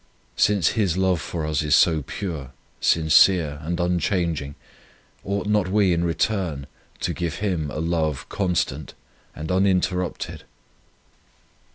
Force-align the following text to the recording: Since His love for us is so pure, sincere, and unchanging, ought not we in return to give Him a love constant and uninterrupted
Since 0.35 0.69
His 0.69 0.97
love 0.97 1.21
for 1.21 1.45
us 1.45 1.61
is 1.61 1.75
so 1.75 2.01
pure, 2.01 2.53
sincere, 2.79 3.59
and 3.61 3.79
unchanging, 3.79 4.55
ought 5.23 5.45
not 5.45 5.67
we 5.67 5.93
in 5.93 6.03
return 6.03 6.65
to 7.01 7.13
give 7.13 7.35
Him 7.35 7.69
a 7.69 7.77
love 7.77 8.27
constant 8.27 8.95
and 9.35 9.51
uninterrupted 9.51 10.43